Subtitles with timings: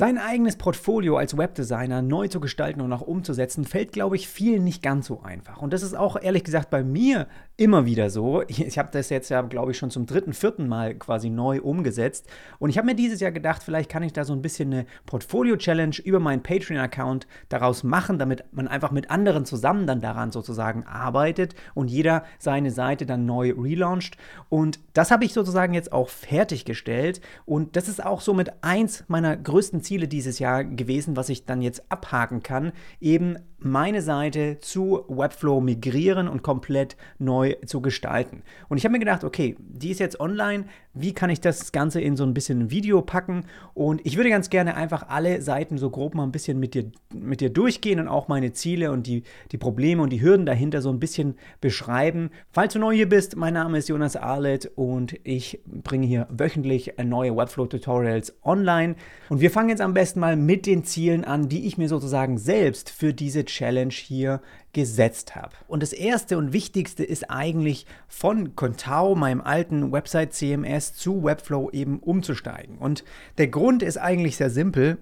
[0.00, 4.64] Sein eigenes Portfolio als Webdesigner neu zu gestalten und auch umzusetzen, fällt, glaube ich, vielen
[4.64, 5.60] nicht ganz so einfach.
[5.60, 7.28] Und das ist auch ehrlich gesagt bei mir
[7.60, 8.42] immer wieder so.
[8.48, 12.26] Ich, habe das jetzt ja, glaube ich, schon zum dritten, vierten Mal quasi neu umgesetzt.
[12.58, 14.86] Und ich habe mir dieses Jahr gedacht, vielleicht kann ich da so ein bisschen eine
[15.04, 20.84] Portfolio-Challenge über meinen Patreon-Account daraus machen, damit man einfach mit anderen zusammen dann daran sozusagen
[20.86, 24.16] arbeitet und jeder seine Seite dann neu relauncht.
[24.48, 27.20] Und das habe ich sozusagen jetzt auch fertiggestellt.
[27.44, 31.60] Und das ist auch somit eins meiner größten Ziele dieses Jahr gewesen, was ich dann
[31.60, 38.42] jetzt abhaken kann, eben meine Seite zu Webflow migrieren und komplett neu zu gestalten.
[38.68, 42.00] Und ich habe mir gedacht, okay, die ist jetzt online, wie kann ich das Ganze
[42.00, 43.44] in so ein bisschen Video packen?
[43.74, 46.90] Und ich würde ganz gerne einfach alle Seiten so grob mal ein bisschen mit dir,
[47.14, 49.22] mit dir durchgehen und auch meine Ziele und die,
[49.52, 52.30] die Probleme und die Hürden dahinter so ein bisschen beschreiben.
[52.52, 56.94] Falls du neu hier bist, mein Name ist Jonas Arlet und ich bringe hier wöchentlich
[57.02, 58.96] neue Webflow-Tutorials online.
[59.28, 62.38] Und wir fangen jetzt am besten mal mit den Zielen an, die ich mir sozusagen
[62.38, 64.40] selbst für diese Challenge hier
[64.72, 65.52] gesetzt habe.
[65.66, 71.70] Und das erste und wichtigste ist eigentlich von Contao, meinem alten Website CMS, zu Webflow
[71.70, 72.78] eben umzusteigen.
[72.78, 73.04] Und
[73.38, 74.98] der Grund ist eigentlich sehr simpel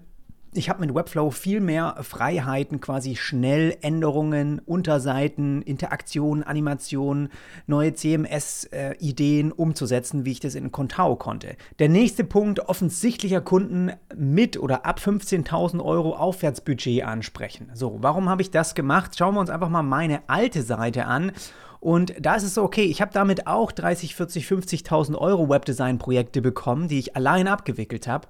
[0.53, 7.29] ich habe mit Webflow viel mehr Freiheiten, quasi schnell Änderungen, Unterseiten, Interaktionen, Animationen,
[7.67, 11.55] neue CMS-Ideen umzusetzen, wie ich das in Contao konnte.
[11.77, 17.69] Der nächste Punkt, offensichtlicher Kunden mit oder ab 15.000 Euro Aufwärtsbudget ansprechen.
[17.73, 19.17] So, warum habe ich das gemacht?
[19.17, 21.31] Schauen wir uns einfach mal meine alte Seite an.
[21.79, 26.89] Und da ist es okay, ich habe damit auch 30, 40, 50.000 Euro Webdesign-Projekte bekommen,
[26.89, 28.27] die ich allein abgewickelt habe.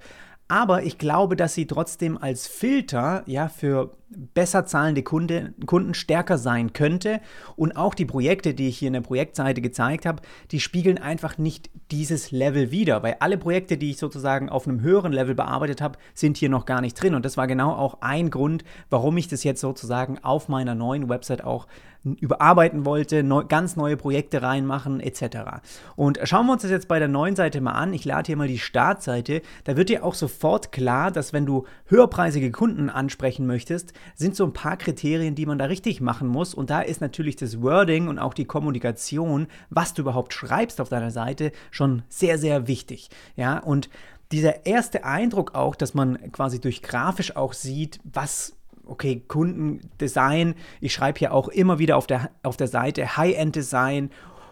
[0.50, 6.40] Aber ich glaube, dass sie trotzdem als Filter ja, für besser zahlende Kunde, Kunden stärker
[6.40, 7.22] sein könnte.
[7.56, 11.38] Und auch die Projekte, die ich hier in der Projektseite gezeigt habe, die spiegeln einfach
[11.38, 15.82] nicht dieses Level wider, weil alle Projekte, die ich sozusagen auf einem höheren Level bearbeitet
[15.82, 17.14] habe, sind hier noch gar nicht drin.
[17.14, 21.10] Und das war genau auch ein Grund, warum ich das jetzt sozusagen auf meiner neuen
[21.10, 21.68] Website auch
[22.04, 25.62] überarbeiten wollte, neu, ganz neue Projekte reinmachen etc.
[25.96, 27.94] Und schauen wir uns das jetzt bei der neuen Seite mal an.
[27.94, 29.42] Ich lade hier mal die Startseite.
[29.66, 34.46] Da wird dir auch sofort klar, dass wenn du höherpreisige Kunden ansprechen möchtest, sind so
[34.46, 36.54] ein paar Kriterien, die man da richtig machen muss.
[36.54, 40.90] Und da ist natürlich das Wording und auch die Kommunikation, was du überhaupt schreibst auf
[40.90, 43.10] deiner Seite, schon sehr, sehr wichtig.
[43.36, 43.90] Ja, und
[44.32, 48.59] dieser erste Eindruck auch, dass man quasi durch grafisch auch sieht, was
[48.90, 50.56] okay, Kundendesign.
[50.82, 54.10] Ich schreibe hier auch immer wieder auf der, auf der Seite High-End-Design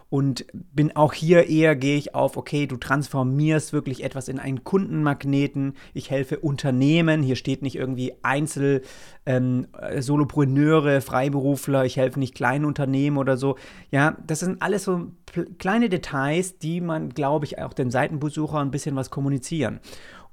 [0.10, 4.64] und bin auch hier eher, gehe ich auf, okay, du transformierst wirklich etwas in einen
[4.64, 5.74] Kundenmagneten.
[5.94, 7.22] Ich helfe Unternehmen.
[7.22, 8.84] Hier steht nicht irgendwie Einzel,
[9.26, 9.68] ähm,
[10.00, 11.84] Solopreneure, Freiberufler.
[11.84, 13.58] Ich helfe nicht kleinen Unternehmen oder so.
[13.92, 15.12] Ja, das sind alles so
[15.60, 19.82] kleine Details, die man, glaube ich, auch den Seitenbesucher ein bisschen was kommunizieren.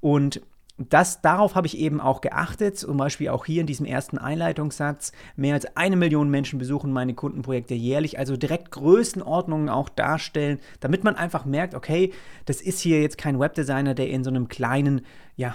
[0.01, 0.41] Und
[0.77, 5.13] das, darauf habe ich eben auch geachtet, zum Beispiel auch hier in diesem ersten Einleitungssatz.
[5.37, 11.05] Mehr als eine Million Menschen besuchen meine Kundenprojekte jährlich, also direkt Größenordnungen auch darstellen, damit
[11.05, 12.13] man einfach merkt, okay,
[12.47, 15.03] das ist hier jetzt kein Webdesigner, der in so einem kleinen
[15.37, 15.55] ja,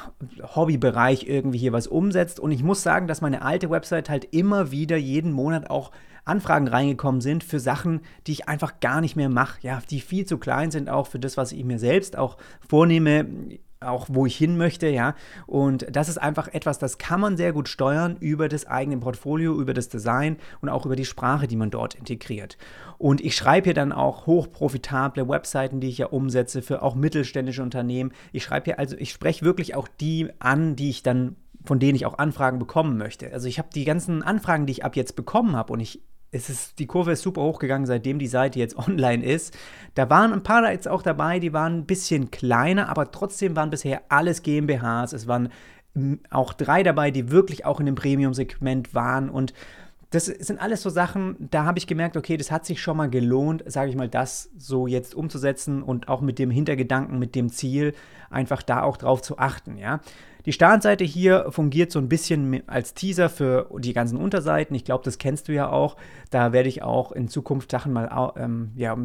[0.55, 2.39] Hobbybereich irgendwie hier was umsetzt.
[2.39, 5.91] Und ich muss sagen, dass meine alte Website halt immer wieder jeden Monat auch
[6.23, 10.25] Anfragen reingekommen sind für Sachen, die ich einfach gar nicht mehr mache, ja, die viel
[10.25, 12.37] zu klein sind auch für das, was ich mir selbst auch
[12.67, 13.25] vornehme
[13.81, 15.15] auch wo ich hin möchte, ja.
[15.47, 19.59] Und das ist einfach etwas, das kann man sehr gut steuern über das eigene Portfolio,
[19.59, 22.57] über das Design und auch über die Sprache, die man dort integriert.
[22.97, 27.63] Und ich schreibe hier dann auch hochprofitable Webseiten, die ich ja umsetze für auch mittelständische
[27.63, 28.11] Unternehmen.
[28.33, 31.35] Ich schreibe hier also, ich spreche wirklich auch die an, die ich dann
[31.65, 33.33] von denen ich auch Anfragen bekommen möchte.
[33.33, 36.01] Also ich habe die ganzen Anfragen, die ich ab jetzt bekommen habe und ich
[36.31, 39.57] es ist, die Kurve ist super hochgegangen, seitdem die Seite jetzt online ist.
[39.95, 43.69] Da waren ein paar jetzt auch dabei, die waren ein bisschen kleiner, aber trotzdem waren
[43.69, 45.13] bisher alles GmbHs.
[45.13, 45.49] Es waren
[46.29, 49.29] auch drei dabei, die wirklich auch in dem Premium-Segment waren.
[49.29, 49.53] Und
[50.11, 53.09] das sind alles so Sachen, da habe ich gemerkt, okay, das hat sich schon mal
[53.09, 57.51] gelohnt, sage ich mal, das so jetzt umzusetzen und auch mit dem Hintergedanken, mit dem
[57.51, 57.93] Ziel,
[58.29, 59.99] einfach da auch drauf zu achten, ja.
[60.45, 64.73] Die Startseite hier fungiert so ein bisschen als Teaser für die ganzen Unterseiten.
[64.73, 65.97] Ich glaube, das kennst du ja auch.
[66.29, 68.97] Da werde ich auch in Zukunft Sachen mal ähm, ja,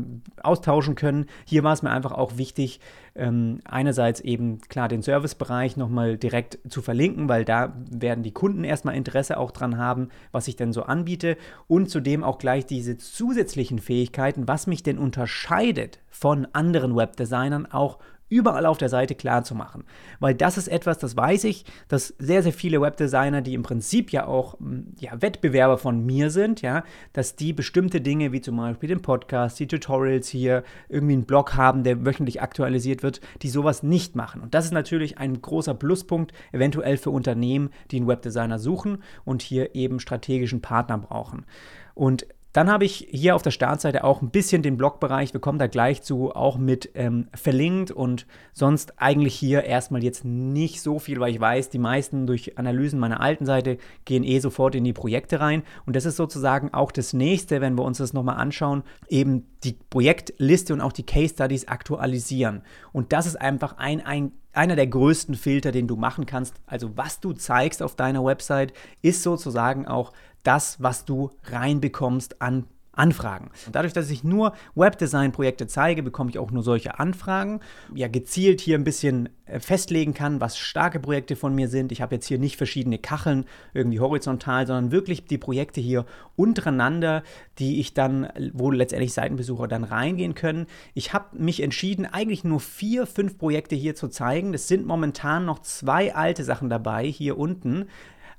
[0.42, 1.26] austauschen können.
[1.44, 2.78] Hier war es mir einfach auch wichtig,
[3.16, 8.62] ähm, einerseits eben klar den Servicebereich nochmal direkt zu verlinken, weil da werden die Kunden
[8.62, 11.36] erstmal Interesse auch dran haben, was ich denn so anbiete.
[11.66, 17.98] Und zudem auch gleich diese zusätzlichen Fähigkeiten, was mich denn unterscheidet von anderen Webdesignern, auch
[18.34, 19.84] überall auf der Seite klar zu machen.
[20.18, 24.10] Weil das ist etwas, das weiß ich, dass sehr, sehr viele Webdesigner, die im Prinzip
[24.10, 26.82] ja auch hm, ja, Wettbewerber von mir sind, ja,
[27.12, 31.54] dass die bestimmte Dinge wie zum Beispiel den Podcast, die Tutorials hier, irgendwie einen Blog
[31.54, 34.40] haben, der wöchentlich aktualisiert wird, die sowas nicht machen.
[34.40, 39.42] Und das ist natürlich ein großer Pluspunkt, eventuell für Unternehmen, die einen Webdesigner suchen und
[39.42, 41.46] hier eben strategischen Partner brauchen.
[41.94, 45.58] Und dann habe ich hier auf der Startseite auch ein bisschen den Blogbereich, wir kommen
[45.58, 51.00] da gleich zu, auch mit ähm, verlinkt und sonst eigentlich hier erstmal jetzt nicht so
[51.00, 54.84] viel, weil ich weiß, die meisten durch Analysen meiner alten Seite gehen eh sofort in
[54.84, 55.64] die Projekte rein.
[55.84, 59.76] Und das ist sozusagen auch das nächste, wenn wir uns das nochmal anschauen, eben die
[59.90, 62.62] Projektliste und auch die Case Studies aktualisieren.
[62.92, 66.54] Und das ist einfach ein, ein einer der größten Filter, den du machen kannst.
[66.66, 68.72] Also was du zeigst auf deiner Website,
[69.02, 70.12] ist sozusagen auch
[70.44, 73.50] das, was du reinbekommst an Anfragen.
[73.66, 77.60] Und dadurch, dass ich nur Webdesign-Projekte zeige, bekomme ich auch nur solche Anfragen.
[77.94, 81.92] Ja, gezielt hier ein bisschen äh, festlegen kann, was starke Projekte von mir sind.
[81.92, 86.06] Ich habe jetzt hier nicht verschiedene Kacheln irgendwie horizontal, sondern wirklich die Projekte hier
[86.36, 87.22] untereinander,
[87.58, 90.66] die ich dann, wo letztendlich Seitenbesucher dann reingehen können.
[90.94, 94.54] Ich habe mich entschieden, eigentlich nur vier, fünf Projekte hier zu zeigen.
[94.54, 97.86] Es sind momentan noch zwei alte Sachen dabei hier unten.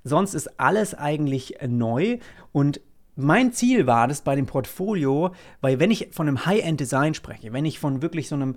[0.05, 2.19] Sonst ist alles eigentlich neu.
[2.53, 2.79] Und
[3.15, 5.31] mein Ziel war das bei dem Portfolio,
[5.61, 8.55] weil wenn ich von einem High-End-Design spreche, wenn ich von wirklich so einem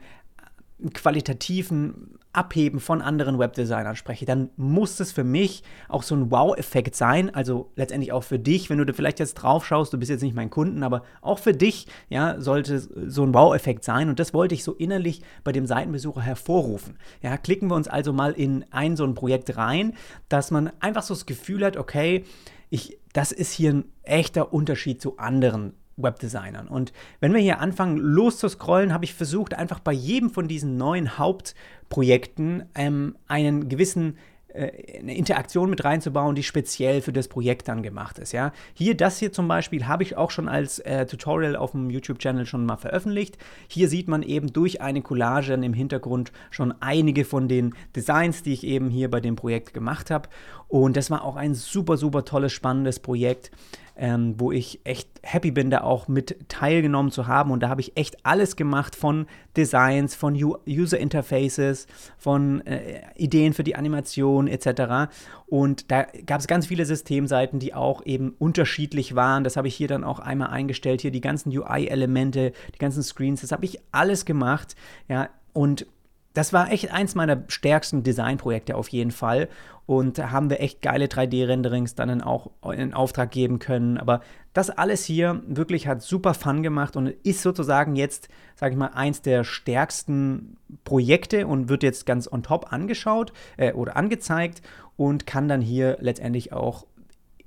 [0.94, 6.94] qualitativen Abheben von anderen Webdesignern spreche, dann muss es für mich auch so ein Wow-Effekt
[6.94, 7.34] sein.
[7.34, 10.22] Also letztendlich auch für dich, wenn du da vielleicht jetzt drauf schaust, du bist jetzt
[10.22, 14.08] nicht mein Kunden, aber auch für dich, ja, sollte so ein Wow-Effekt sein.
[14.08, 16.96] Und das wollte ich so innerlich bei dem Seitenbesucher hervorrufen.
[17.22, 19.94] Ja, klicken wir uns also mal in ein so ein Projekt rein,
[20.28, 22.24] dass man einfach so das Gefühl hat, okay,
[22.70, 26.68] ich, das ist hier ein echter Unterschied zu anderen Webdesignern.
[26.68, 31.18] Und wenn wir hier anfangen loszuscrollen, habe ich versucht, einfach bei jedem von diesen neuen
[31.18, 34.16] Hauptprojekten ähm, einen gewissen
[34.58, 38.32] äh, eine Interaktion mit reinzubauen, die speziell für das Projekt dann gemacht ist.
[38.32, 38.52] Ja?
[38.72, 42.46] Hier, das hier zum Beispiel, habe ich auch schon als äh, Tutorial auf dem YouTube-Channel
[42.46, 43.36] schon mal veröffentlicht.
[43.68, 48.54] Hier sieht man eben durch eine Collage im Hintergrund schon einige von den Designs, die
[48.54, 50.30] ich eben hier bei dem Projekt gemacht habe.
[50.66, 53.50] Und das war auch ein super, super tolles, spannendes Projekt
[53.98, 57.50] ähm, wo ich echt happy bin, da auch mit teilgenommen zu haben.
[57.50, 60.34] Und da habe ich echt alles gemacht von Designs, von
[60.66, 61.86] User Interfaces,
[62.16, 65.10] von äh, Ideen für die Animation etc.
[65.46, 69.42] Und da gab es ganz viele Systemseiten, die auch eben unterschiedlich waren.
[69.42, 71.00] Das habe ich hier dann auch einmal eingestellt.
[71.00, 74.76] Hier die ganzen UI-Elemente, die ganzen Screens, das habe ich alles gemacht.
[75.08, 75.86] Ja, und
[76.34, 79.48] das war echt eins meiner stärksten Designprojekte auf jeden Fall.
[79.86, 83.96] Und da haben wir echt geile 3D-Renderings dann auch in Auftrag geben können.
[83.96, 84.20] Aber
[84.52, 88.88] das alles hier wirklich hat super Fun gemacht und ist sozusagen jetzt, sage ich mal,
[88.88, 94.60] eins der stärksten Projekte und wird jetzt ganz on top angeschaut äh, oder angezeigt
[94.96, 96.86] und kann dann hier letztendlich auch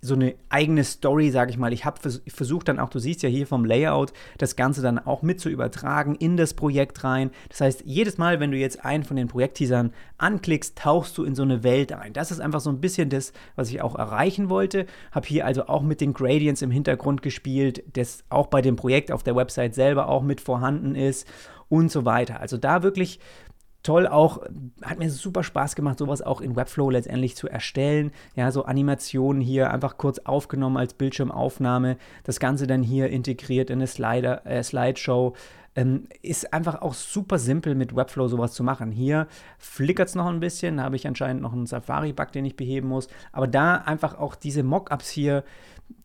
[0.02, 1.72] so eine eigene Story, sage ich mal.
[1.74, 4.98] Ich habe vers versucht dann auch, du siehst ja hier vom Layout, das Ganze dann
[4.98, 7.30] auch mit zu übertragen in das Projekt rein.
[7.50, 11.36] Das heißt, jedes Mal, wenn du jetzt einen von den Projektteasern anklickst, tauchst du in
[11.36, 12.14] so eine Welt ein.
[12.14, 14.88] Das ist einfach so ein bisschen das, was ich auch erreichen wollte.
[15.12, 19.12] Habe hier also auch mit den Gradients im Hintergrund gespielt, das auch bei dem Projekt
[19.12, 21.28] auf der Website selber auch mit vorhanden ist
[21.70, 22.40] und so weiter.
[22.40, 23.20] Also da wirklich
[23.84, 24.42] toll auch,
[24.82, 28.12] hat mir super Spaß gemacht, sowas auch in Webflow letztendlich zu erstellen.
[28.36, 33.80] Ja, so Animationen hier einfach kurz aufgenommen als Bildschirmaufnahme, das Ganze dann hier integriert in
[33.80, 35.36] eine Slider, äh, Slideshow.
[35.74, 38.92] Ähm, ist einfach auch super simpel mit Webflow sowas zu machen.
[38.92, 42.58] Hier flickert es noch ein bisschen, da habe ich anscheinend noch einen Safari-Bug, den ich
[42.58, 43.08] beheben muss.
[43.32, 45.46] Aber da einfach auch diese Mockups hier,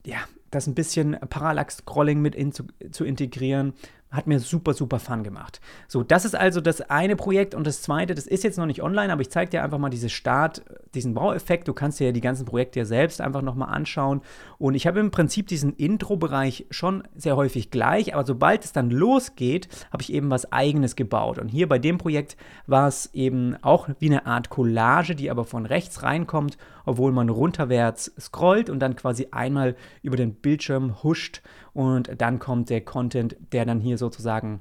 [0.05, 0.19] ja,
[0.53, 3.75] das ein bisschen Parallax-Scrolling mit in zu, zu integrieren,
[4.11, 5.61] hat mir super, super Fun gemacht.
[5.89, 8.83] So, das ist also das eine Projekt und das zweite, das ist jetzt noch nicht
[8.83, 10.63] online, aber ich zeige dir einfach mal diese Start,
[10.95, 11.67] diesen Baueffekt.
[11.67, 14.23] Du kannst dir ja die ganzen Projekte ja selbst einfach nochmal anschauen.
[14.59, 18.91] Und ich habe im Prinzip diesen Intro-Bereich schon sehr häufig gleich, aber sobald es dann
[18.91, 21.39] losgeht, habe ich eben was Eigenes gebaut.
[21.39, 22.37] Und hier bei dem Projekt
[22.67, 27.29] war es eben auch wie eine Art Collage, die aber von rechts reinkommt, obwohl man
[27.29, 31.43] runterwärts scrollt und dann quasi einmal über den Bildschirm huscht
[31.77, 34.61] und dann kommt der Content, der dann hier sozusagen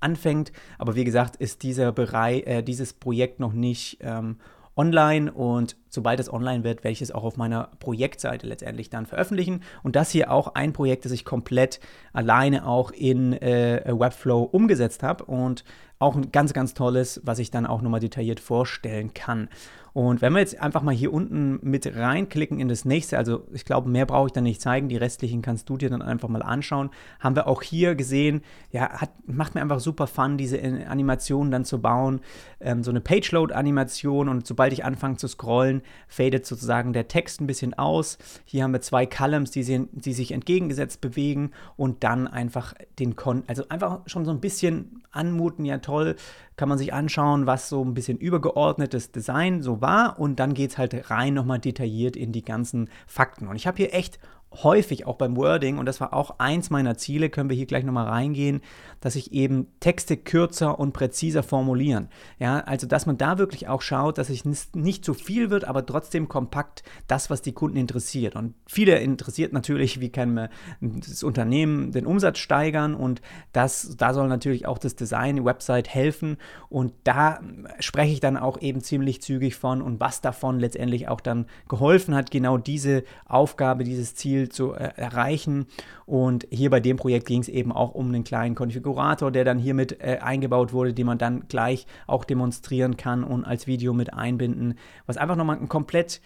[0.00, 0.50] anfängt.
[0.78, 4.38] Aber wie gesagt, ist dieser Bereich, äh, dieses Projekt noch nicht ähm,
[4.76, 9.06] online und sobald es online wird, werde ich es auch auf meiner Projektseite letztendlich dann
[9.06, 9.62] veröffentlichen.
[9.84, 11.78] Und das hier auch ein Projekt, das ich komplett
[12.12, 15.64] alleine auch in äh, Webflow umgesetzt habe und
[16.00, 19.48] auch ein ganz, ganz tolles, was ich dann auch nochmal detailliert vorstellen kann.
[19.94, 23.64] Und wenn wir jetzt einfach mal hier unten mit reinklicken in das nächste, also ich
[23.64, 26.42] glaube, mehr brauche ich dann nicht zeigen, die restlichen kannst du dir dann einfach mal
[26.42, 31.52] anschauen, haben wir auch hier gesehen, ja, hat, macht mir einfach super Fun, diese Animationen
[31.52, 32.22] dann zu bauen,
[32.58, 37.46] ähm, so eine Page-Load-Animation und sobald ich anfange zu scrollen, fadet sozusagen der Text ein
[37.46, 38.18] bisschen aus.
[38.44, 43.14] Hier haben wir zwei Columns, die, sie, die sich entgegengesetzt bewegen und dann einfach den
[43.14, 46.16] Kon also einfach schon so ein bisschen anmuten, ja toll,
[46.56, 50.70] kann man sich anschauen, was so ein bisschen übergeordnetes Design so war und dann geht
[50.70, 53.48] es halt rein nochmal detailliert in die ganzen Fakten.
[53.48, 54.18] Und ich habe hier echt
[54.62, 57.84] häufig auch beim Wording, und das war auch eins meiner Ziele, können wir hier gleich
[57.84, 58.60] nochmal reingehen,
[59.00, 62.08] dass ich eben Texte kürzer und präziser formulieren.
[62.38, 64.44] Ja, also dass man da wirklich auch schaut, dass es
[64.74, 68.36] nicht zu viel wird, aber trotzdem kompakt das, was die Kunden interessiert.
[68.36, 70.48] Und viele interessiert natürlich, wie kann man
[70.80, 73.20] das Unternehmen den Umsatz steigern und
[73.52, 76.38] das, da soll natürlich auch das Design, die Website helfen.
[76.68, 77.40] Und da
[77.80, 82.14] spreche ich dann auch eben ziemlich zügig von und was davon letztendlich auch dann geholfen
[82.14, 85.66] hat, genau diese Aufgabe, dieses Ziel Ziel zu äh, erreichen.
[86.06, 89.58] Und hier bei dem Projekt ging es eben auch um einen kleinen Konfigurator, der dann
[89.58, 93.92] hier mit äh, eingebaut wurde, den man dann gleich auch demonstrieren kann und als Video
[93.92, 96.20] mit einbinden, was einfach nochmal ein komplett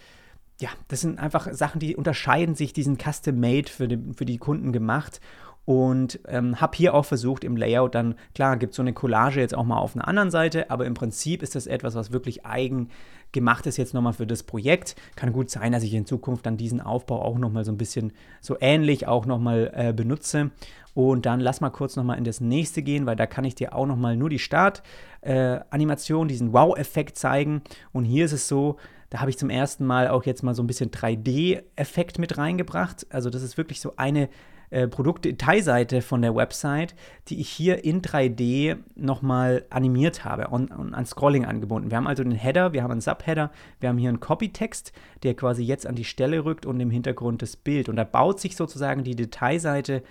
[0.61, 4.39] ja, das sind einfach Sachen, die unterscheiden sich, die sind custom-made für die, für die
[4.39, 5.21] Kunden gemacht
[5.69, 9.39] und ähm, habe hier auch versucht im Layout dann, klar, gibt es so eine Collage
[9.39, 12.43] jetzt auch mal auf einer anderen Seite, aber im Prinzip ist das etwas, was wirklich
[12.43, 12.89] eigen
[13.33, 14.95] gemacht ist jetzt nochmal für das Projekt.
[15.15, 18.13] Kann gut sein, dass ich in Zukunft dann diesen Aufbau auch nochmal so ein bisschen
[18.41, 20.49] so ähnlich auch nochmal äh, benutze.
[20.95, 23.75] Und dann lass mal kurz nochmal in das nächste gehen, weil da kann ich dir
[23.75, 27.61] auch nochmal nur die Startanimation, äh, diesen Wow-Effekt zeigen.
[27.91, 28.77] Und hier ist es so,
[29.11, 33.05] da habe ich zum ersten Mal auch jetzt mal so ein bisschen 3D-Effekt mit reingebracht.
[33.11, 34.29] Also das ist wirklich so eine
[34.71, 36.95] äh, Produktdetailseite von der Website,
[37.27, 41.89] die ich hier in 3D nochmal animiert habe und, und, an Scrolling angebunden.
[41.89, 45.33] Wir haben also den Header, wir haben einen Subheader, wir haben hier einen Copytext, der
[45.35, 47.89] quasi jetzt an die Stelle rückt und im Hintergrund das Bild.
[47.89, 50.03] Und da baut sich sozusagen die Detailseite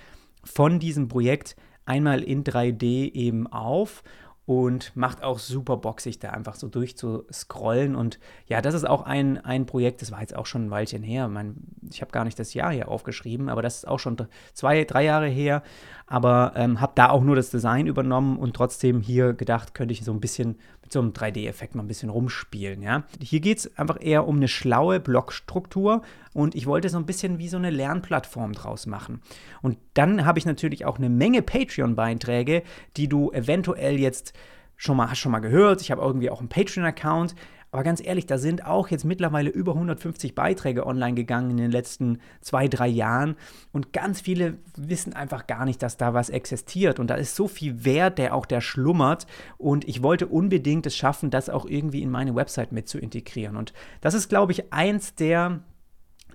[0.45, 4.03] von diesem Projekt einmal in 3D eben auf
[4.49, 7.95] und macht auch super Bock, sich da einfach so durchzuscrollen.
[7.95, 11.03] Und ja, das ist auch ein, ein Projekt, das war jetzt auch schon ein Weilchen
[11.03, 11.29] her.
[11.29, 11.57] Mein,
[11.91, 14.17] ich habe gar nicht das Jahr hier aufgeschrieben, aber das ist auch schon
[14.55, 15.63] zwei, drei Jahre her.
[16.07, 20.03] Aber ähm, habe da auch nur das Design übernommen und trotzdem hier gedacht, könnte ich
[20.03, 20.57] so ein bisschen
[20.97, 22.83] einem 3D-Effekt mal ein bisschen rumspielen.
[22.83, 23.05] Ja?
[23.21, 26.03] Hier geht es einfach eher um eine schlaue Blockstruktur
[26.33, 29.21] und ich wollte so ein bisschen wie so eine Lernplattform draus machen.
[29.63, 32.63] Und dann habe ich natürlich auch eine Menge Patreon-Beiträge,
[32.97, 34.33] die du eventuell jetzt
[34.77, 35.83] schon mal, hast schon mal gehört.
[35.83, 37.35] Ich habe irgendwie auch einen Patreon-Account.
[37.71, 41.71] Aber ganz ehrlich, da sind auch jetzt mittlerweile über 150 Beiträge online gegangen in den
[41.71, 43.37] letzten zwei, drei Jahren.
[43.73, 46.99] Und ganz viele wissen einfach gar nicht, dass da was existiert.
[46.99, 49.27] Und da ist so viel Wert, der auch der schlummert.
[49.59, 53.57] Und ich wollte unbedingt es schaffen, das auch irgendwie in meine Website mit zu integrieren.
[53.57, 55.61] Und das ist, glaube ich, eins der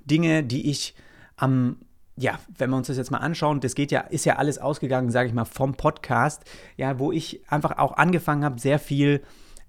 [0.06, 0.96] Dinge, die ich
[1.36, 1.78] am
[2.16, 5.10] ja, wenn wir uns das jetzt mal anschauen, das geht ja, ist ja alles ausgegangen,
[5.10, 6.44] sage ich mal, vom Podcast,
[6.78, 9.24] ja, wo ich einfach auch angefangen habe, sehr viel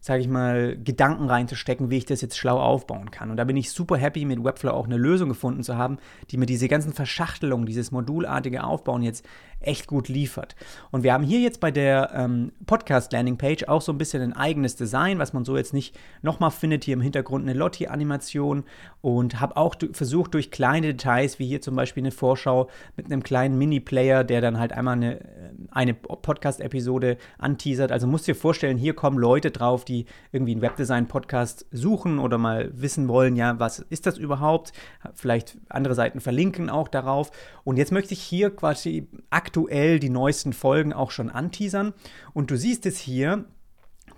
[0.04, 3.30] sage ich mal, Gedanken reinzustecken, wie ich das jetzt schlau aufbauen kann.
[3.30, 5.96] Und da bin ich super happy, mit Webflow auch eine Lösung gefunden zu haben,
[6.30, 9.24] die mir diese ganzen Verschachtelungen, dieses modulartige Aufbauen jetzt
[9.66, 10.54] echt gut liefert.
[10.90, 14.76] Und wir haben hier jetzt bei der ähm, Podcast-Landing-Page auch so ein bisschen ein eigenes
[14.76, 16.84] Design, was man so jetzt nicht nochmal findet.
[16.84, 18.64] Hier im Hintergrund eine Lotti-Animation
[19.00, 23.22] und habe auch versucht, durch kleine Details, wie hier zum Beispiel eine Vorschau mit einem
[23.22, 25.24] kleinen Mini-Player, der dann halt einmal eine, äh,
[25.70, 27.92] eine Podcast-Episode anteasert.
[27.92, 32.70] Also musst dir vorstellen, hier kommen Leute drauf, die irgendwie einen Webdesign-Podcast suchen oder mal
[32.74, 34.72] wissen wollen, ja, was ist das überhaupt?
[35.14, 37.30] Vielleicht andere Seiten verlinken auch darauf.
[37.64, 39.08] Und jetzt möchte ich hier quasi
[39.54, 41.94] aktuell die neuesten Folgen auch schon anteasern.
[42.32, 43.44] Und du siehst es hier,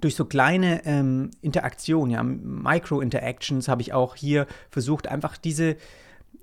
[0.00, 5.76] durch so kleine ähm, Interaktionen, ja, Micro-Interactions habe ich auch hier versucht, einfach diese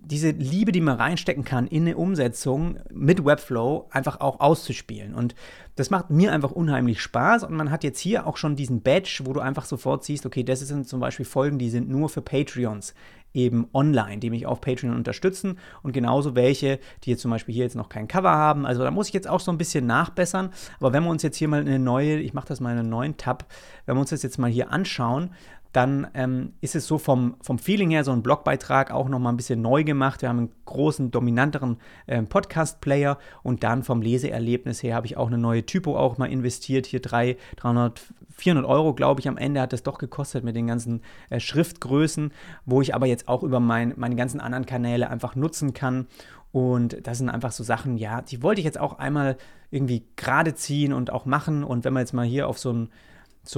[0.05, 5.15] diese Liebe, die man reinstecken kann in eine Umsetzung mit Webflow, einfach auch auszuspielen.
[5.15, 5.33] Und
[5.77, 7.45] das macht mir einfach unheimlich Spaß.
[7.45, 10.43] Und man hat jetzt hier auch schon diesen Badge, wo du einfach sofort siehst, okay,
[10.43, 12.93] das sind zum Beispiel Folgen, die sind nur für Patreons
[13.33, 15.57] eben online, die mich auf Patreon unterstützen.
[15.81, 18.65] Und genauso welche, die jetzt zum Beispiel hier jetzt noch kein Cover haben.
[18.65, 20.51] Also da muss ich jetzt auch so ein bisschen nachbessern.
[20.79, 22.89] Aber wenn wir uns jetzt hier mal eine neue, ich mache das mal in einen
[22.89, 23.45] neuen Tab,
[23.85, 25.31] wenn wir uns das jetzt mal hier anschauen,
[25.73, 29.37] dann ähm, ist es so vom, vom Feeling her so ein Blogbeitrag auch nochmal ein
[29.37, 30.21] bisschen neu gemacht.
[30.21, 35.27] Wir haben einen großen, dominanteren äh, Podcast-Player und dann vom Leseerlebnis her habe ich auch
[35.27, 36.85] eine neue Typo auch mal investiert.
[36.85, 40.67] Hier 3, 300, 400 Euro, glaube ich, am Ende hat das doch gekostet mit den
[40.67, 41.01] ganzen
[41.31, 42.31] äh, Schriftgrößen,
[42.65, 46.05] wo ich aber jetzt auch über mein, meine ganzen anderen Kanäle einfach nutzen kann.
[46.51, 49.37] Und das sind einfach so Sachen, ja, die wollte ich jetzt auch einmal
[49.71, 51.63] irgendwie gerade ziehen und auch machen.
[51.63, 52.89] Und wenn wir jetzt mal hier auf so ein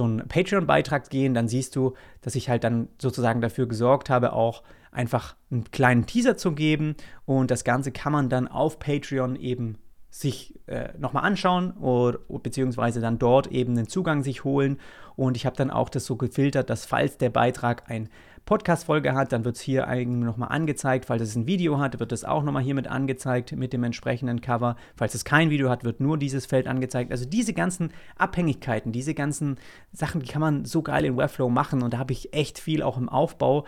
[0.04, 4.62] einen Patreon-Beitrag gehen, dann siehst du, dass ich halt dann sozusagen dafür gesorgt habe, auch
[4.90, 6.96] einfach einen kleinen Teaser zu geben.
[7.24, 9.78] Und das Ganze kann man dann auf Patreon eben
[10.10, 14.78] sich äh, nochmal anschauen oder, beziehungsweise dann dort eben den Zugang sich holen.
[15.14, 18.08] Und ich habe dann auch das so gefiltert, dass falls der Beitrag ein
[18.46, 21.06] Podcast-Folge hat, dann wird es hier eigentlich nochmal angezeigt.
[21.06, 24.40] Falls es ein Video hat, wird es auch nochmal hier mit angezeigt mit dem entsprechenden
[24.40, 24.76] Cover.
[24.96, 27.10] Falls es kein Video hat, wird nur dieses Feld angezeigt.
[27.10, 29.58] Also diese ganzen Abhängigkeiten, diese ganzen
[29.92, 32.82] Sachen, die kann man so geil in Webflow machen und da habe ich echt viel
[32.82, 33.66] auch im Aufbau.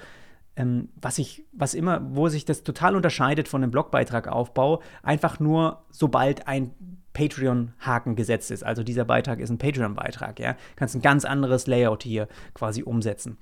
[0.54, 5.84] Ähm, was ich, was immer, wo sich das total unterscheidet von einem Blogbeitragaufbau, einfach nur
[5.90, 6.72] sobald ein
[7.18, 8.62] Patreon-Haken gesetzt ist.
[8.62, 10.56] Also dieser Beitrag ist ein Patreon-Beitrag, ja.
[10.76, 13.38] Kannst ein ganz anderes Layout hier quasi umsetzen.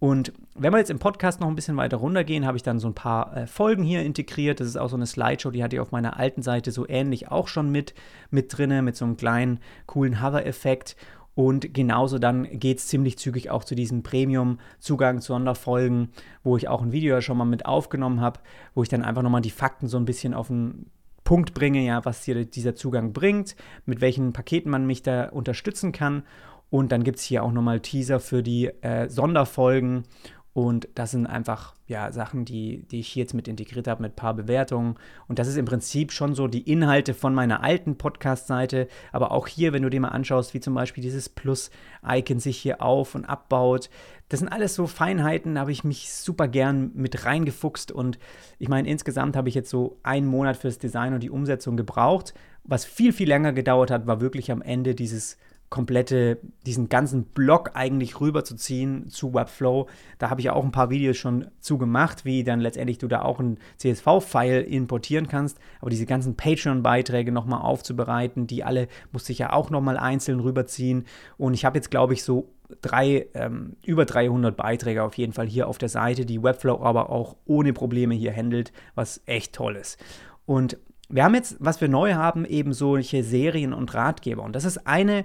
[0.00, 2.86] Und wenn wir jetzt im Podcast noch ein bisschen weiter runtergehen, habe ich dann so
[2.86, 4.60] ein paar äh, Folgen hier integriert.
[4.60, 7.30] Das ist auch so eine Slideshow, die hatte ich auf meiner alten Seite so ähnlich
[7.30, 7.94] auch schon mit,
[8.30, 10.96] mit drinne, mit so einem kleinen, coolen Hover-Effekt.
[11.34, 16.10] Und genauso dann geht es ziemlich zügig auch zu diesem Premium-Zugang Sonderfolgen,
[16.42, 18.40] wo ich auch ein Video schon mal mit aufgenommen habe,
[18.74, 20.86] wo ich dann einfach nochmal die Fakten so ein bisschen auf den
[21.22, 25.92] Punkt bringe, ja, was hier dieser Zugang bringt, mit welchen Paketen man mich da unterstützen
[25.92, 26.22] kann.
[26.70, 30.04] Und dann gibt es hier auch nochmal Teaser für die äh, Sonderfolgen.
[30.52, 34.12] Und das sind einfach ja, Sachen, die, die ich hier jetzt mit integriert habe, mit
[34.12, 34.96] ein paar Bewertungen.
[35.28, 38.88] Und das ist im Prinzip schon so die Inhalte von meiner alten Podcast-Seite.
[39.12, 42.82] Aber auch hier, wenn du dir mal anschaust, wie zum Beispiel dieses Plus-Icon sich hier
[42.82, 43.88] auf- und abbaut,
[44.30, 47.92] das sind alles so Feinheiten, da habe ich mich super gern mit reingefuchst.
[47.92, 48.18] Und
[48.58, 52.34] ich meine, insgesamt habe ich jetzt so einen Monat fürs Design und die Umsetzung gebraucht.
[52.64, 55.38] Was viel, viel länger gedauert hat, war wirklich am Ende dieses
[55.70, 59.86] komplette, diesen ganzen Block eigentlich rüberzuziehen zu Webflow.
[60.18, 63.22] Da habe ich auch ein paar Videos schon zu gemacht, wie dann letztendlich du da
[63.22, 65.58] auch ein CSV-File importieren kannst.
[65.80, 71.04] Aber diese ganzen Patreon-Beiträge nochmal aufzubereiten, die alle musste ich ja auch nochmal einzeln rüberziehen.
[71.36, 72.48] Und ich habe jetzt, glaube ich, so
[72.80, 77.10] drei, ähm, über 300 Beiträge auf jeden Fall hier auf der Seite, die Webflow aber
[77.10, 79.98] auch ohne Probleme hier handelt, was echt toll ist.
[80.46, 80.78] Und
[81.10, 84.42] wir haben jetzt, was wir neu haben, eben solche Serien und Ratgeber.
[84.42, 85.24] Und das ist eine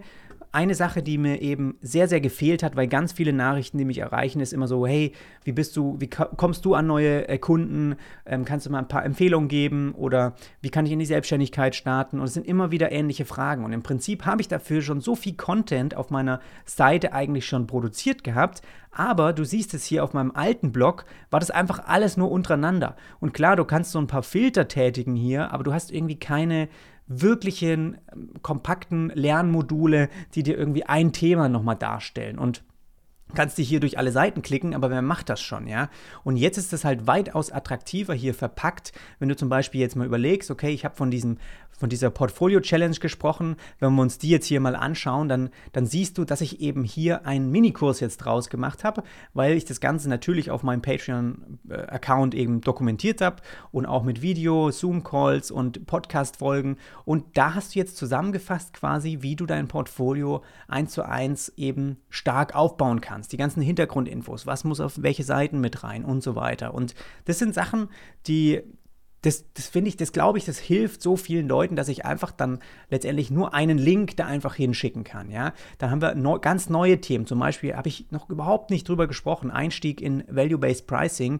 [0.54, 3.98] eine Sache, die mir eben sehr, sehr gefehlt hat, weil ganz viele Nachrichten, die mich
[3.98, 5.12] erreichen, ist immer so, hey,
[5.44, 7.96] wie bist du, wie kommst du an neue äh, Kunden?
[8.26, 11.76] Ähm, kannst du mal ein paar Empfehlungen geben oder wie kann ich in die Selbstständigkeit
[11.76, 12.20] starten?
[12.20, 13.66] Und es sind immer wieder ähnliche Fragen.
[13.66, 17.66] Und im Prinzip habe ich dafür schon so viel Content auf meiner Seite eigentlich schon
[17.66, 22.16] produziert gehabt, aber du siehst es hier auf meinem alten Blog, war das einfach alles
[22.16, 22.96] nur untereinander.
[23.20, 26.70] Und klar, du kannst so ein paar Filter tätigen hier, aber du hast irgendwie keine
[27.08, 32.38] wirklichen ähm, kompakten Lernmodule, die dir irgendwie ein Thema nochmal darstellen.
[32.38, 32.63] Und
[33.34, 35.89] kannst dich hier durch alle Seiten klicken, aber wer macht das schon, ja?
[36.24, 40.06] Und jetzt ist es halt weitaus attraktiver hier verpackt, wenn du zum Beispiel jetzt mal
[40.06, 41.38] überlegst, okay, ich habe von diesem
[41.78, 43.56] von dieser Portfolio-Challenge gesprochen.
[43.80, 46.84] Wenn wir uns die jetzt hier mal anschauen, dann, dann siehst du, dass ich eben
[46.84, 52.36] hier einen Minikurs jetzt draus gemacht habe, weil ich das Ganze natürlich auf meinem Patreon-Account
[52.36, 53.38] eben dokumentiert habe
[53.72, 56.78] und auch mit Video, Zoom-Calls und Podcast-Folgen.
[57.06, 61.98] Und da hast du jetzt zusammengefasst quasi, wie du dein Portfolio eins zu eins eben
[62.10, 63.23] stark aufbauen kannst.
[63.28, 66.74] Die ganzen Hintergrundinfos, was muss auf welche Seiten mit rein und so weiter.
[66.74, 67.90] Und das sind Sachen,
[68.28, 68.62] die
[69.24, 72.32] das, das finde ich, das glaube ich, das hilft so vielen Leuten, dass ich einfach
[72.32, 72.60] dann
[72.90, 75.32] letztendlich nur einen Link da einfach hinschicken kann.
[75.32, 75.54] Ja?
[75.78, 77.26] Dann haben wir neu, ganz neue Themen.
[77.26, 79.50] Zum Beispiel habe ich noch überhaupt nicht drüber gesprochen.
[79.50, 81.40] Einstieg in Value-Based Pricing.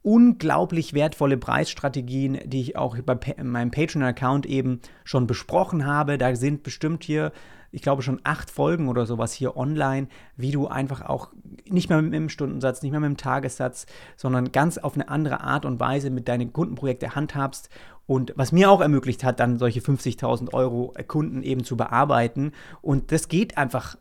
[0.00, 6.16] Unglaublich wertvolle Preisstrategien, die ich auch bei meinem Patreon-Account eben schon besprochen habe.
[6.16, 7.32] Da sind bestimmt hier
[7.70, 11.30] ich glaube, schon acht Folgen oder sowas hier online, wie du einfach auch
[11.68, 15.40] nicht mehr mit dem Stundensatz, nicht mehr mit dem Tagessatz, sondern ganz auf eine andere
[15.40, 17.68] Art und Weise mit deinen Kundenprojekten handhabst.
[18.06, 22.52] Und was mir auch ermöglicht hat, dann solche 50.000 Euro Kunden eben zu bearbeiten.
[22.80, 23.96] Und das geht einfach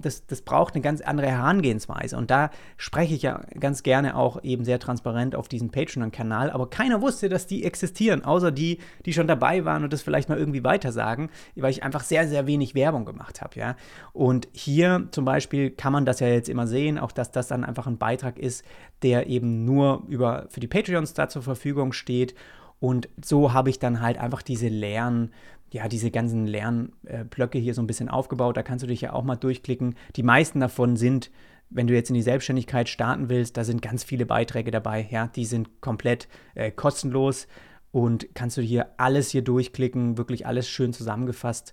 [0.00, 2.16] das, das braucht eine ganz andere Herangehensweise.
[2.16, 6.50] Und da spreche ich ja ganz gerne auch eben sehr transparent auf diesem Patreon-Kanal.
[6.50, 10.28] Aber keiner wusste, dass die existieren, außer die, die schon dabei waren und das vielleicht
[10.28, 13.58] mal irgendwie weitersagen, weil ich einfach sehr, sehr wenig Werbung gemacht habe.
[13.58, 13.76] Ja?
[14.12, 17.64] Und hier zum Beispiel kann man das ja jetzt immer sehen, auch dass das dann
[17.64, 18.64] einfach ein Beitrag ist,
[19.02, 22.34] der eben nur über, für die Patreons da zur Verfügung steht.
[22.80, 25.32] Und so habe ich dann halt einfach diese leeren
[25.70, 28.56] ja, diese ganzen Lernblöcke hier so ein bisschen aufgebaut.
[28.56, 29.94] Da kannst du dich ja auch mal durchklicken.
[30.16, 31.30] Die meisten davon sind,
[31.70, 35.06] wenn du jetzt in die Selbstständigkeit starten willst, da sind ganz viele Beiträge dabei.
[35.10, 37.46] Ja, die sind komplett äh, kostenlos
[37.90, 41.72] und kannst du hier alles hier durchklicken, wirklich alles schön zusammengefasst.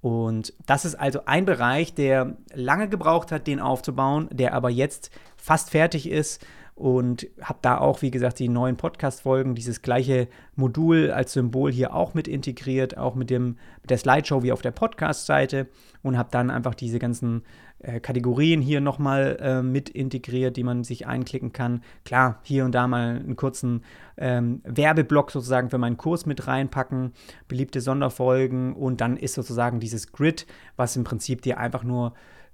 [0.00, 5.10] Und das ist also ein Bereich, der lange gebraucht hat, den aufzubauen, der aber jetzt
[5.36, 6.44] fast fertig ist
[6.76, 11.94] und habe da auch, wie gesagt, die neuen Podcast-Folgen, dieses gleiche Modul als Symbol hier
[11.94, 15.68] auch mit integriert, auch mit, dem, mit der Slideshow wie auf der Podcast-Seite
[16.02, 17.44] und habe dann einfach diese ganzen
[17.78, 21.80] äh, Kategorien hier nochmal äh, mit integriert, die man sich einklicken kann.
[22.04, 23.82] Klar, hier und da mal einen kurzen
[24.18, 27.12] ähm, Werbeblock sozusagen für meinen Kurs mit reinpacken,
[27.48, 32.12] beliebte Sonderfolgen und dann ist sozusagen dieses Grid, was im Prinzip dir einfach nur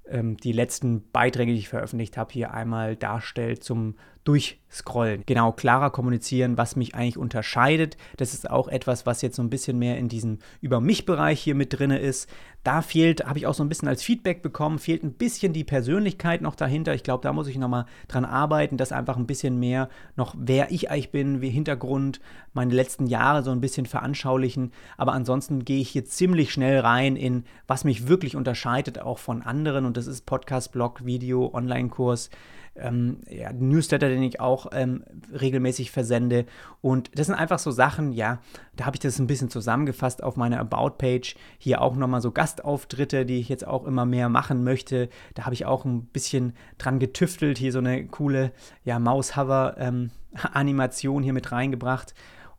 [0.09, 5.25] ähm, die letzten Beiträge, die ich veröffentlicht habe, hier einmal darstellt zum Durchscrollen.
[5.27, 7.97] Genau, klarer kommunizieren, was mich eigentlich unterscheidet.
[8.17, 11.57] Das ist auch etwas, was jetzt so ein bisschen mehr in diesem Über mich-Bereich hier
[11.57, 12.31] mit drin ist.
[12.63, 15.65] Da fehlt, habe ich auch so ein bisschen als Feedback bekommen, fehlt ein bisschen die
[15.65, 16.95] Persönlichkeit noch dahinter.
[16.95, 20.71] Ich glaube, da muss ich nochmal dran arbeiten, dass einfach ein bisschen mehr noch, wer
[20.71, 22.21] ich eigentlich bin, wie Hintergrund,
[22.53, 24.71] meine letzten Jahre so ein bisschen veranschaulichen.
[24.97, 29.43] Aber ansonsten gehe ich hier ziemlich schnell rein in, was mich wirklich unterscheidet, auch von
[29.43, 29.85] anderen.
[29.85, 32.31] Und das ist Podcast, Blog, Video, Online-Kurs
[32.77, 36.47] ähm, ja, Newsletter, den ich auch ähm, regelmäßig versende.
[36.81, 38.41] Und das sind einfach so Sachen, ja,
[38.77, 41.37] da habe ich das ein bisschen zusammengefasst auf meiner About-Page.
[41.59, 45.09] Hier auch nochmal so Gastauftritte, die ich jetzt auch immer mehr machen möchte.
[45.35, 48.53] Da habe ich auch ein bisschen dran getüftelt, hier so eine coole
[48.85, 52.15] ja, Maus-Hover-Animation ähm, hier mit reingebracht.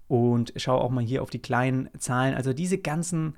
[0.08, 2.36] Und schaue auch mal hier auf die kleinen Zahlen.
[2.36, 3.36] Also diese ganzen.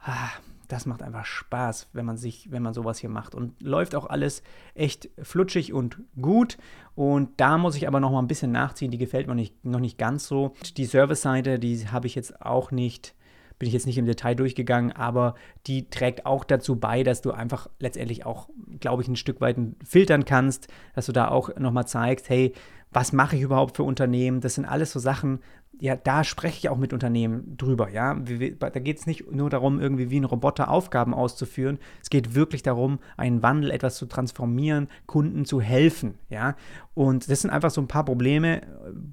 [0.00, 0.30] Ah,
[0.68, 3.34] das macht einfach Spaß, wenn man sich, wenn man sowas hier macht.
[3.34, 4.42] Und läuft auch alles
[4.74, 6.58] echt flutschig und gut.
[6.94, 8.90] Und da muss ich aber noch mal ein bisschen nachziehen.
[8.90, 10.54] Die gefällt mir nicht, noch nicht ganz so.
[10.76, 13.14] Die Service-Seite, die habe ich jetzt auch nicht,
[13.58, 15.34] bin ich jetzt nicht im Detail durchgegangen, aber
[15.66, 18.48] die trägt auch dazu bei, dass du einfach letztendlich auch,
[18.80, 22.52] glaube ich, ein Stück weit filtern kannst, dass du da auch noch mal zeigst, hey,
[22.94, 24.40] was mache ich überhaupt für Unternehmen?
[24.40, 25.40] Das sind alles so Sachen,
[25.80, 28.14] ja, da spreche ich auch mit Unternehmen drüber, ja.
[28.14, 31.78] Da geht es nicht nur darum, irgendwie wie ein Roboter Aufgaben auszuführen.
[32.02, 36.56] Es geht wirklich darum, einen Wandel, etwas zu transformieren, Kunden zu helfen, ja.
[36.94, 38.60] Und das sind einfach so ein paar Probleme,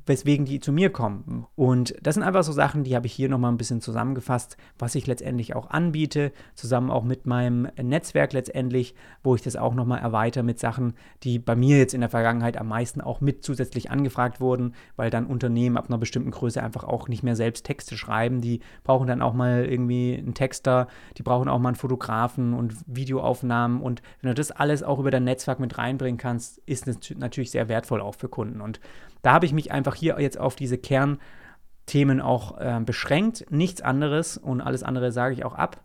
[0.06, 1.48] weswegen die zu mir kommen.
[1.56, 4.94] Und das sind einfach so Sachen, die habe ich hier nochmal ein bisschen zusammengefasst, was
[4.94, 8.94] ich letztendlich auch anbiete, zusammen auch mit meinem Netzwerk letztendlich,
[9.24, 10.94] wo ich das auch nochmal erweitere mit Sachen,
[11.24, 15.10] die bei mir jetzt in der Vergangenheit am meisten auch mit zusätzlich angefragt wurden, weil
[15.10, 18.42] dann Unternehmen ab einer bestimmten Größe einfach auch nicht mehr selbst Texte schreiben.
[18.42, 20.88] Die brauchen dann auch mal irgendwie einen Texter,
[21.18, 23.82] die brauchen auch mal einen Fotografen und Videoaufnahmen.
[23.82, 27.52] Und wenn du das alles auch über dein Netzwerk mit reinbringen kannst, ist das natürlich
[27.52, 28.62] sehr wertvoll auch für Kunden.
[28.62, 28.80] Und
[29.22, 33.46] da habe ich mich einfach hier jetzt auf diese Kernthemen auch äh, beschränkt.
[33.50, 35.82] Nichts anderes und alles andere sage ich auch ab.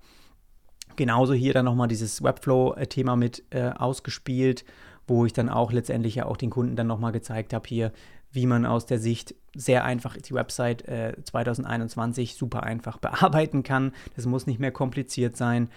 [0.97, 4.65] Genauso hier dann nochmal dieses Webflow-Thema mit äh, ausgespielt,
[5.07, 7.93] wo ich dann auch letztendlich ja auch den Kunden dann nochmal gezeigt habe, hier,
[8.37, 13.93] wie man aus der Sicht sehr einfach die Website äh, 2021 super einfach bearbeiten kann.
[14.15, 15.71] Das muss nicht mehr kompliziert sein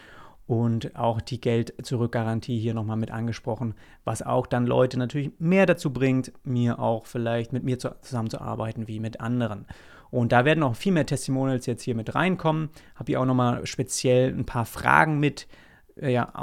[0.45, 5.93] und auch die Geld-Zurück-Garantie hier nochmal mit angesprochen, was auch dann Leute natürlich mehr dazu
[5.93, 9.65] bringt, mir auch vielleicht mit mir zu, zusammenzuarbeiten wie mit anderen.
[10.11, 12.69] Und da werden noch viel mehr Testimonials jetzt hier mit reinkommen.
[12.95, 15.47] Habe hier auch nochmal speziell ein paar Fragen mit
[15.95, 16.33] äh, ja,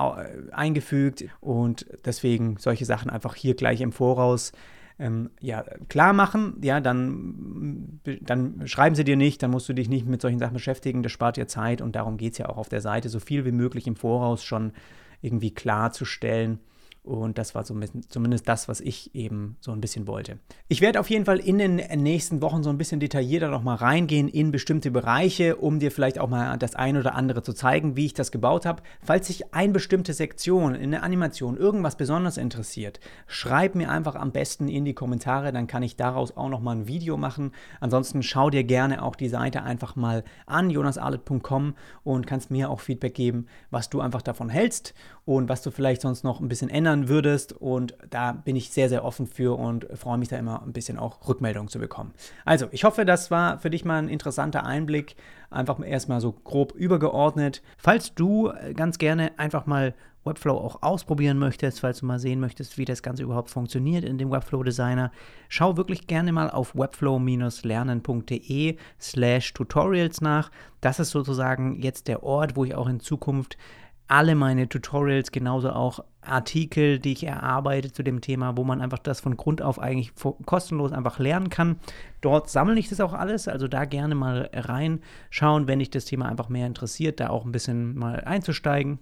[0.53, 4.53] eingefügt und deswegen solche Sachen einfach hier gleich im Voraus
[4.99, 9.89] ähm, ja, klar machen, ja, dann, dann schreiben sie dir nicht, dann musst du dich
[9.89, 12.57] nicht mit solchen Sachen beschäftigen, das spart dir Zeit und darum geht es ja auch
[12.57, 14.73] auf der Seite, so viel wie möglich im Voraus schon
[15.21, 16.61] irgendwie klarzustellen
[17.07, 20.39] und das war zumindest das, was ich eben so ein bisschen wollte.
[20.67, 24.27] Ich werde auf jeden Fall in den nächsten Wochen so ein bisschen detaillierter nochmal reingehen
[24.27, 28.07] in bestimmte Bereiche, um dir vielleicht auch mal das eine oder andere zu zeigen, wie
[28.07, 28.83] ich das gebaut habe.
[29.03, 34.33] Falls sich eine bestimmte Sektion in der Animation irgendwas besonders interessiert, schreib mir einfach am
[34.33, 37.53] besten in die Kommentare, dann kann ich daraus auch nochmal ein Video machen.
[37.79, 42.81] Ansonsten schau dir gerne auch die Seite einfach mal an, jonasarlet.com und kannst mir auch
[42.81, 44.93] Feedback geben, was du einfach davon hältst
[45.25, 47.53] und was du vielleicht sonst noch ein bisschen ändern ändern würdest.
[47.53, 50.99] Und da bin ich sehr, sehr offen für und freue mich da immer ein bisschen
[50.99, 52.13] auch Rückmeldungen zu bekommen.
[52.45, 55.17] Also, ich hoffe, das war für dich mal ein interessanter Einblick.
[55.51, 57.63] Einfach erstmal so grob übergeordnet.
[57.79, 62.41] Falls du äh, ganz gerne einfach mal Webflow auch ausprobieren möchtest, falls du mal sehen
[62.41, 65.13] möchtest, wie das Ganze überhaupt funktioniert in dem Webflow Designer,
[65.49, 70.51] schau wirklich gerne mal auf webflow-lernen.de slash tutorials nach.
[70.81, 73.57] Das ist sozusagen jetzt der Ort, wo ich auch in Zukunft
[74.09, 78.99] alle meine Tutorials, genauso auch Artikel, die ich erarbeite zu dem Thema, wo man einfach
[78.99, 80.13] das von Grund auf eigentlich
[80.45, 81.79] kostenlos einfach lernen kann.
[82.21, 86.27] Dort sammle ich das auch alles, also da gerne mal reinschauen, wenn dich das Thema
[86.27, 88.99] einfach mehr interessiert, da auch ein bisschen mal einzusteigen.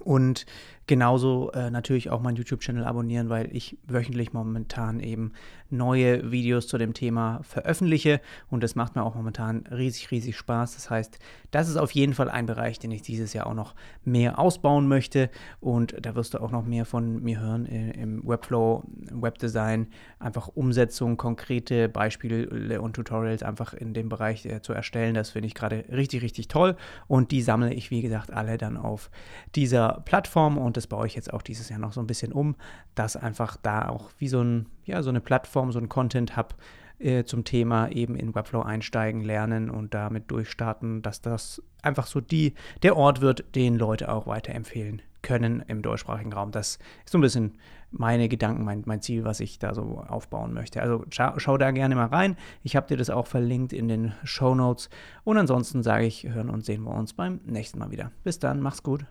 [0.00, 0.46] Und
[0.86, 5.32] Genauso äh, natürlich auch meinen YouTube-Channel abonnieren, weil ich wöchentlich momentan eben
[5.70, 8.20] neue Videos zu dem Thema veröffentliche.
[8.50, 10.74] Und das macht mir auch momentan riesig, riesig Spaß.
[10.74, 11.18] Das heißt,
[11.50, 14.86] das ist auf jeden Fall ein Bereich, den ich dieses Jahr auch noch mehr ausbauen
[14.86, 15.30] möchte.
[15.60, 21.16] Und da wirst du auch noch mehr von mir hören im Webflow, Webdesign, einfach Umsetzung,
[21.16, 25.14] konkrete Beispiele und Tutorials einfach in dem Bereich äh, zu erstellen.
[25.14, 26.76] Das finde ich gerade richtig, richtig toll.
[27.06, 29.10] Und die sammle ich, wie gesagt, alle dann auf
[29.54, 30.58] dieser Plattform.
[30.58, 32.56] Und das baue ich jetzt auch dieses Jahr noch so ein bisschen um,
[32.94, 36.54] dass einfach da auch wie so, ein, ja, so eine Plattform, so ein Content-Hub
[36.98, 42.20] äh, zum Thema eben in Webflow einsteigen, lernen und damit durchstarten, dass das einfach so
[42.20, 46.52] die, der Ort wird, den Leute auch weiterempfehlen können im deutschsprachigen Raum.
[46.52, 47.58] Das ist so ein bisschen
[47.90, 50.82] meine Gedanken, mein, mein Ziel, was ich da so aufbauen möchte.
[50.82, 52.36] Also schau, schau da gerne mal rein.
[52.62, 54.90] Ich habe dir das auch verlinkt in den Show Notes.
[55.24, 58.10] Und ansonsten sage ich, hören und sehen wir uns beim nächsten Mal wieder.
[58.22, 59.06] Bis dann, mach's gut.